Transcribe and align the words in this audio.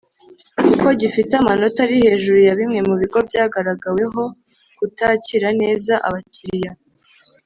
kuko 0.67 0.87
gifite 1.01 1.31
amanota 1.41 1.77
ari 1.85 1.95
hejuru 2.03 2.37
ya 2.47 2.53
Bimwe 2.59 2.79
mu 2.87 2.95
bigo 3.01 3.17
byagaragaweho 3.27 4.21
kutakira 4.77 5.47
neza 5.61 5.93
abakiliya 6.07 6.71